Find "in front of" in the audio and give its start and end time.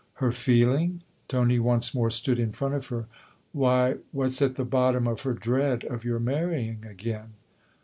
2.39-2.87